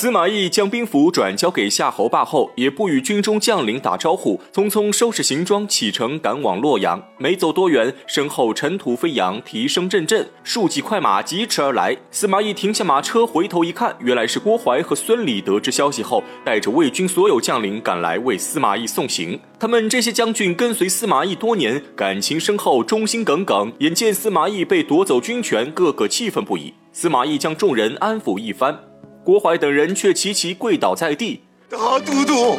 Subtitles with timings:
[0.00, 7.02] 司马懿将兵符转交给夏侯霸后，也不与军中将领打招呼，匆匆收拾行装启程赶往洛阳。
[7.18, 11.96] 没走多远，身后尘土飞扬，蹄声阵阵，数骑快马疾驰而来。
[12.12, 19.40] 司马懿停下马车，回头一看，原来是郭淮和孙礼得知消息后，带着魏军所有将领赶来为司马懿送行。
[19.58, 23.72] 他们这些将军跟随司马懿多年，感情深厚，忠心耿耿。
[23.80, 26.74] 眼见司马懿被夺走军权，个个气愤不已。
[26.92, 28.87] 司马懿将众人安抚一番。
[29.28, 31.42] 郭淮等人却齐齐跪倒在地。
[31.68, 32.56] 大都督，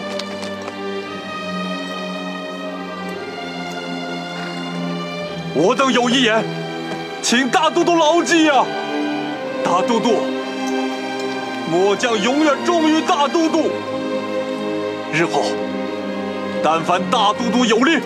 [5.55, 6.43] 我等有一言，
[7.23, 8.63] 请大都督牢记啊！
[9.63, 10.17] 大都督，
[11.71, 13.71] 末将永远忠于大都督。
[15.11, 15.41] 日后，
[16.63, 17.99] 但凡大都督有令，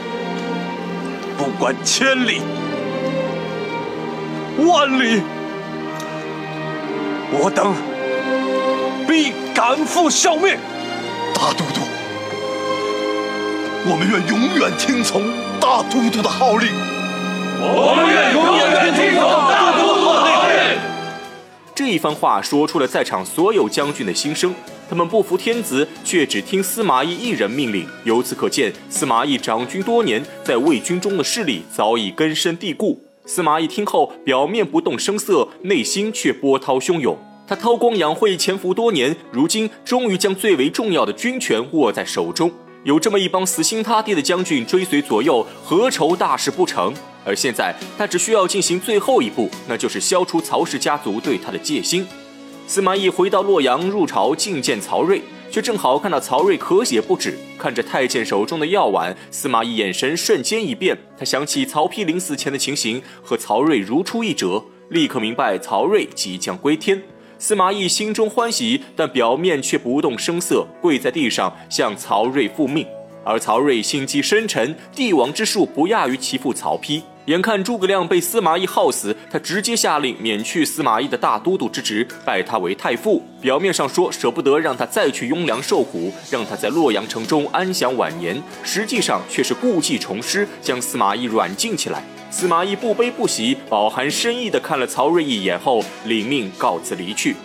[1.37, 2.39] 不管千里、
[4.59, 5.21] 万里，
[7.29, 7.75] 我等。
[9.13, 10.57] 必赶赴效命，
[11.35, 11.81] 大都督，
[13.85, 16.67] 我们愿永远听从大都督的号令。
[17.61, 20.79] 我们愿永远听从大都督的号令。
[21.75, 24.51] 这一番话说出了在场所有将军的心声，
[24.89, 27.87] 他们不服天子，却只听司马懿一人命令。
[28.05, 32.99] 由此可见，司马懿掌军多年，在魏军中的势力早已根深蒂固。
[33.27, 37.15] 司马懿听后，表面不动声色，内心却波涛汹涌。
[37.53, 42.51] 他韬光养晦，潜伏多年，如今终于将最为重要的军权握在手中。
[42.83, 46.91] 有这么一帮死心塌地的将军追随左右，何愁大事不成？
[47.23, 52.07] 而现在，他只需要进行最后一步，那就是消除曹氏家族对他的戒心。
[52.65, 57.37] 司马懿回到洛阳，入朝觐见曹睿，却正好看到曹睿咳血不止。
[57.59, 67.01] 看着太监手中的药碗，司马懿眼神瞬间一变，他想起曹丕临死前的情形，和曹睿如出一辙，立刻明白曹睿即将归天。
[67.43, 72.87] 司马懿心中欢喜，但表面却不动声色，跪在地上向曹睿复命。
[73.25, 77.01] 而曹睿心机深沉，帝王之术不亚于其父曹丕。
[77.25, 83.21] 眼看诸葛亮被司马懿耗死，他直接下令免去司马懿的大都督之职，拜他为太傅。
[83.41, 92.01] 表面上说舍不得让他再去雍凉受苦，让他在洛阳城中安享晚年，实际上却是故技重施，将司马懿软禁起来。
[92.35, 97.35] 司马懿不悲不喜，饱含深意地看了曹睿一眼后，领命告辞离去。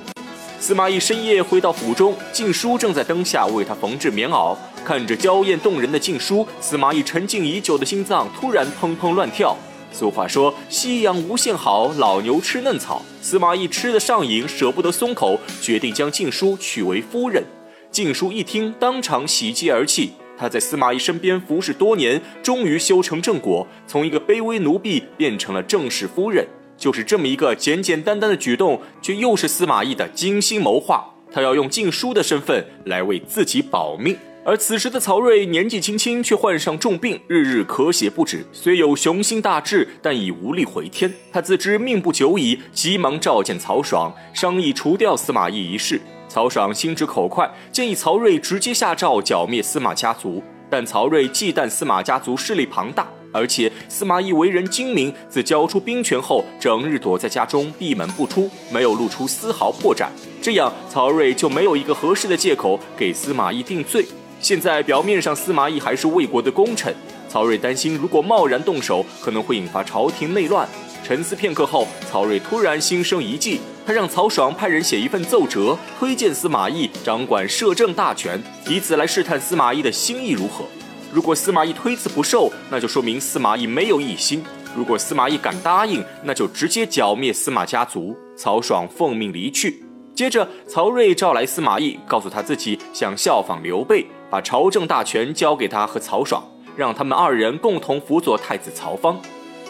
[0.58, 4.56] 司马懿深夜回到府中，晋书正在灯下为他缝制棉袄。
[4.86, 9.54] 看着娇艳动人的晋书，司马懿沉静已久的心脏突然砰砰乱跳。
[9.92, 17.44] 俗话说：“夕阳无限好，老牛吃嫩草。”司马懿吃得上瘾，舍不得松口，决定将晋书娶为夫人。
[17.90, 20.12] 晋书一听，当场喜极而泣。
[20.38, 26.46] 他在司马懿身边服侍多年，终于修成正果，从一个卑微奴婢变成了正室夫人。
[26.76, 31.04] 就是这么一个简简单单的举动，却又是司马懿的精心谋划。
[31.32, 34.16] 他要用晋书的身份来为自己保命。
[34.44, 38.46] 而此时的曹睿年纪轻轻，却患上重病，日日咳血不止。
[38.52, 41.12] 虽有雄心大志，但已无力回天。
[41.30, 46.00] 他自知命不久矣，急忙召见曹爽，商议除掉司马懿一事。
[46.28, 50.42] 曹爽心直口快，建议曹睿直接下诏剿灭司马家族。
[50.70, 60.08] 但曹睿忌惮司马家族势力庞大，而且司马懿为人精明，自交出兵权后，整日躲在家中闭门不出，没有露出丝毫破绽。
[60.42, 64.04] 这样，曹睿就没有一个合适的借口给司马懿定罪。
[64.40, 66.94] 现在表面上司马懿还是魏国的功臣，
[67.30, 70.68] 曹睿担心如果贸然动手，可能会引发朝廷内乱。
[71.02, 78.38] 沉思片刻后，曹睿突然心生一计，他让曹爽派人写一份奏折，推荐司马懿掌管摄政大权，
[78.68, 80.66] 以此来试探司马懿的心意如何。
[81.10, 84.40] 如果司马懿推辞不受，那就说明司马懿没有异心；
[84.76, 88.14] 如果司马懿敢答应，那就直接剿灭司马家族。
[88.36, 89.82] 曹爽奉命离去。
[90.14, 99.18] 接着，曹睿召来司马懿，告诉他自己想效仿刘备，把朝政大权交给他和曹爽，让他们二人共同辅佐太子曹芳。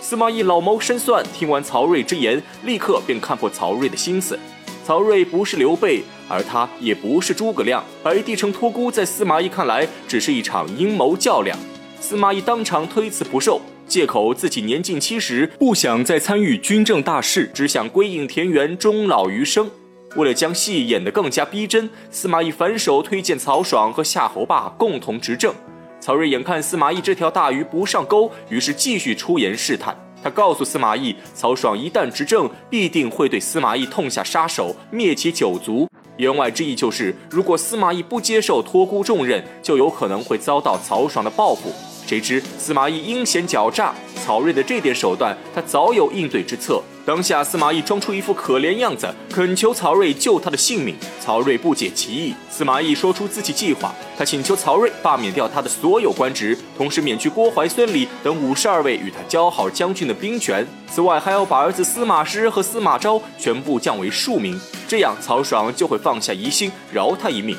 [0.00, 4.38] 司马懿老谋深算，听完曹睿之言，立刻便看破曹睿的心思。
[4.84, 7.84] 曹睿不是刘备，而他也不是诸葛亮。
[8.02, 11.58] 白帝城托孤，在司马懿看来，只是一场阴谋较量。
[12.00, 19.70] 司马懿当场推辞不受，借口自己年近七十，不想再参与军政大事，只想归隐田园，终老余生。
[20.16, 25.52] 为了将戏演得更加逼真，司马懿反手推荐曹爽和夏侯霸共同执政。
[26.00, 29.96] 曹睿眼看司马懿这条大鱼不上钩，于是继续出言试探。
[30.22, 35.88] 他告诉司马懿，曹爽一旦执政，必定会对司马懿痛下杀手，灭其九族。
[36.16, 41.72] 言外之意就是，如果司马懿不接受托孤重任，就有可能会遭到曹爽的报复。
[42.06, 46.82] 谁知司马懿阴险狡诈，曹睿的这点手段他早有应对之策。
[47.08, 50.94] 当下司马懿装出一副可怜样子，恳求曹睿救他的性命。
[51.18, 60.66] 曹睿不解其意，司马懿说出自己计划，他请求曹睿罢免掉他的所有官职，同时免去郭淮、孙礼等五十二位与他交好将军的兵权。
[60.86, 67.56] 此外，还要把儿子司马师和司马昭全部降为庶民，这样曹爽就会放下疑心，饶他一命。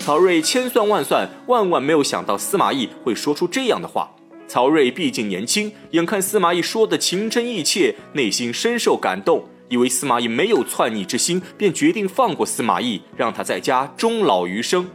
[0.00, 4.10] 曹睿千算万算，万万没有想到司马懿会说出这样的话。
[4.52, 14.86] 曹睿毕竟年轻，眼看司马懿说的情真意切，内心深受感动，以为司马懿没有篡逆之心，便决定放过司马懿，让他在家终老余生。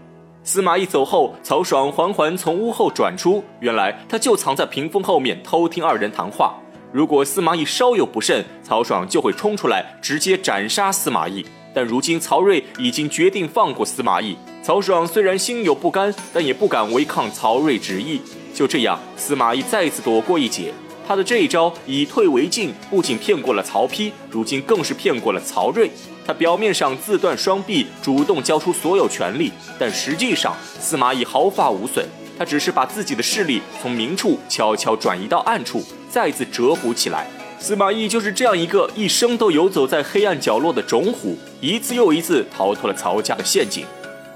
[0.43, 6.53] 司马懿走后，曹爽缓缓从屋后转出，原来他就藏在屏风后面偷听二人谈话。
[6.93, 11.43] 如果司马懿稍有不慎，曹爽就会冲出来直接斩杀司马懿。
[11.73, 18.21] 但如今曹睿已经决定放过司马懿，曹爽虽然心有不甘，但也不敢违抗曹睿旨意。
[18.57, 20.73] 就这样，司马懿再次躲过一劫。
[21.07, 25.91] 他的这一招以退为进，不仅骗过了曹丕，如今更是骗过了曹睿。
[26.25, 32.03] 他表面上自断双臂，主动交出所有权力，但实际上司马懿毫发无损。
[32.35, 37.27] 他只是把自己的势力从明处悄悄转移到暗处，再次蛰伏起来。
[37.59, 43.85] 司马懿就是这样一个一生都游走在黑暗角落的种虎，一次又一次逃脱了曹家的陷阱。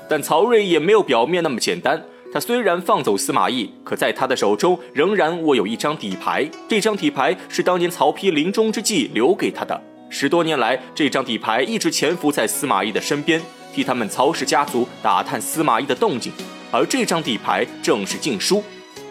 [0.08, 2.00] 但曹睿也没有表面那么简单。
[2.34, 6.50] 他虽然放走司马懿，可在他的手中仍然握有一张底牌。
[6.70, 9.80] 这张底牌是当年曹丕临终之际留给他的。
[10.10, 13.42] 十多年来，这张底牌一直潜伏在司马懿的身边，
[13.74, 16.32] 替他们曹氏家族打探司马懿的动静。
[16.72, 18.64] 而这张底牌正是禁书。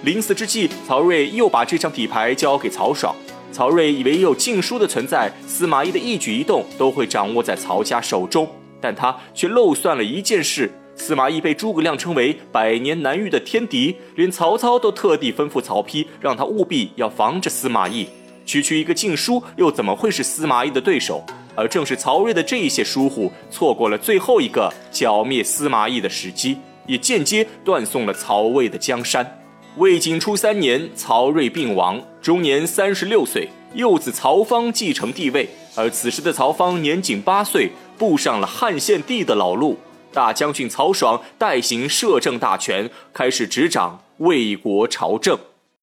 [0.02, 3.14] 临死之际，曹睿又把这张底牌交给曹爽。
[3.52, 8.48] 曹睿以为有禁书的存在，司马懿的一举一动都会掌握在曹家手中，
[8.80, 10.70] 但他却漏算了一件事。
[11.00, 18.06] 司马懿被诸葛亮称为百年难遇的天敌，连曹操都特地吩咐曹丕，让他务必要防着司马懿。
[18.44, 21.24] 区区一个禁书，又怎么会是司马懿的对手？
[21.56, 29.38] 而正是曹睿的这一些疏忽，错过了最后一个剿灭司马懿的时机，也间接断送了曹魏的江山。
[29.76, 35.48] 魏景初三年，曹睿病亡，终年三十六岁，幼子曹芳继承帝位。
[35.76, 39.78] 而此时的曹芳年仅八岁，步上了汉献帝的老路。
[40.12, 45.38] 大将军曹爽代行摄政大权，开始执掌魏国朝政。